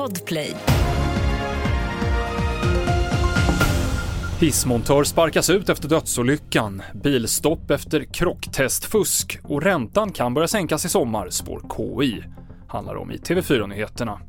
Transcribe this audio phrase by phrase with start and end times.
[0.00, 0.54] Podplay.
[4.40, 11.28] Hissmontör sparkas ut efter dödsolyckan, bilstopp efter krocktestfusk och räntan kan börja sänkas i sommar,
[11.30, 12.24] spår KI.
[12.68, 14.20] Handlar om i TV4-nyheterna.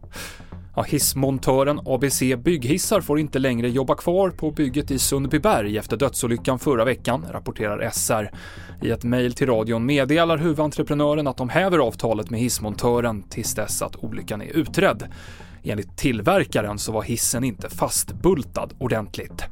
[0.76, 6.60] Ja, hissmontören ABC Bygghissar får inte längre jobba kvar på bygget i Sundbyberg efter dödsolyckan
[6.60, 8.32] förra veckan, rapporterar SR.
[8.82, 13.82] I ett mejl till radion meddelar huvudentreprenören att de häver avtalet med hissmontören tills dess
[13.82, 15.04] att olyckan är utredd.
[15.64, 19.46] Enligt tillverkaren så var hissen inte fastbultad ordentligt.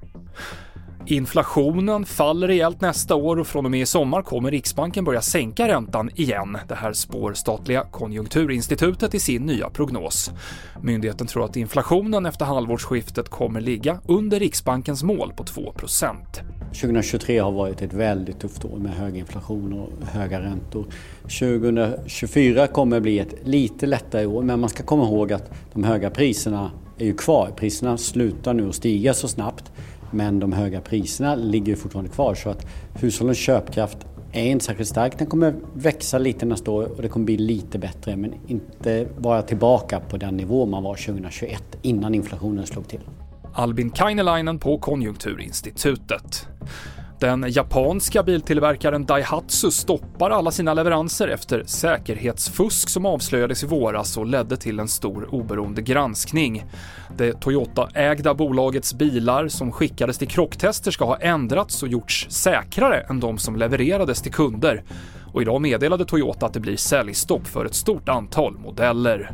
[1.12, 5.68] Inflationen faller rejält nästa år och från och med i sommar kommer Riksbanken börja sänka
[5.68, 6.58] räntan igen.
[6.68, 10.32] Det här spår statliga Konjunkturinstitutet i sin nya prognos.
[10.82, 16.16] Myndigheten tror att inflationen efter halvårsskiftet kommer ligga under Riksbankens mål på 2%
[16.82, 20.86] 2023 har varit ett väldigt tufft år med hög inflation och höga räntor.
[21.22, 26.10] 2024 kommer bli ett lite lättare år men man ska komma ihåg att de höga
[26.10, 27.52] priserna är ju kvar.
[27.56, 29.72] Priserna slutar nu att stiga så snabbt
[30.12, 33.98] men de höga priserna ligger fortfarande kvar så att hushållens köpkraft
[34.32, 35.18] är inte särskilt stark.
[35.20, 39.42] Den kommer växa lite nästa år och det kommer bli lite bättre men inte vara
[39.42, 43.02] tillbaka på den nivå man var 2021 innan inflationen slog till.
[43.54, 46.48] Albin Kainelainen på Konjunkturinstitutet.
[47.20, 54.26] Den japanska biltillverkaren Daihatsu stoppar alla sina leveranser efter säkerhetsfusk som avslöjades i våras och
[54.26, 56.66] ledde till en stor oberoende granskning.
[57.18, 63.20] Det Toyota-ägda bolagets bilar som skickades till krocktester ska ha ändrats och gjorts säkrare än
[63.20, 64.84] de som levererades till kunder.
[65.34, 69.32] Och idag meddelade Toyota att det blir säljstopp för ett stort antal modeller.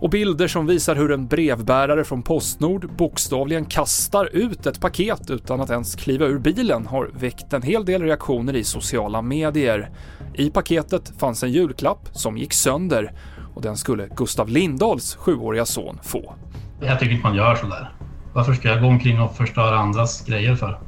[0.00, 5.60] Och bilder som visar hur en brevbärare från Postnord bokstavligen kastar ut ett paket utan
[5.60, 9.90] att ens kliva ur bilen har väckt en hel del reaktioner i sociala medier.
[10.34, 13.12] I paketet fanns en julklapp som gick sönder
[13.54, 16.34] och den skulle Gustav Lindahls sjuåriga son få.
[16.80, 17.92] Jag tycker inte man gör sådär.
[18.34, 20.80] Varför ska jag gå omkring och förstöra andras grejer för?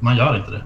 [0.00, 0.64] Man gör inte det.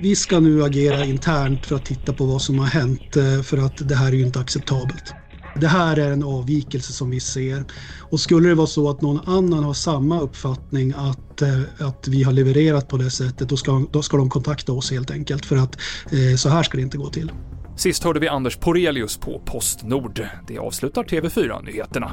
[0.00, 3.58] Vi ska nu agera internt för att titta på vad som har hänt eh, för
[3.58, 5.14] att det här är ju inte acceptabelt.
[5.54, 7.64] Det här är en avvikelse som vi ser.
[8.00, 12.22] Och skulle det vara så att någon annan har samma uppfattning att, eh, att vi
[12.22, 15.46] har levererat på det sättet, då ska, då ska de kontakta oss helt enkelt.
[15.46, 15.76] För att
[16.12, 17.32] eh, så här ska det inte gå till.
[17.76, 20.26] Sist hörde vi Anders Porelius på Postnord.
[20.46, 22.12] Det avslutar TV4-nyheterna.